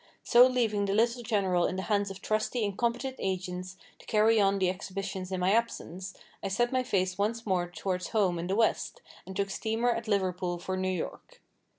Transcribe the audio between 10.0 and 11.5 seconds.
Liverpool for New York.